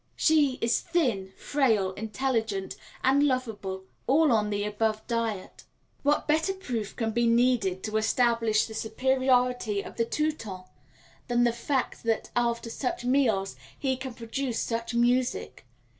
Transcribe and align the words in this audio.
She 0.15 0.57
is 0.61 0.79
thin, 0.81 1.31
frail, 1.37 1.91
intelligent, 1.91 2.75
and 3.03 3.21
lovable, 3.21 3.83
all 4.07 4.31
on 4.31 4.49
the 4.49 4.63
above 4.63 5.05
diet. 5.05 5.65
What 6.01 6.27
better 6.27 6.53
proof 6.53 6.95
can 6.95 7.11
be 7.11 7.27
needed 7.27 7.83
to 7.83 7.97
establish 7.97 8.65
the 8.65 8.73
superiority 8.73 9.83
of 9.83 9.97
the 9.97 10.05
Teuton 10.05 10.63
than 11.27 11.43
the 11.43 11.53
fact 11.53 12.01
that 12.01 12.31
after 12.35 12.67
such 12.71 13.05
meals 13.05 13.55
he 13.77 13.95
can 13.95 14.15
produce 14.15 14.59
such 14.59 14.95
music? 14.95 15.67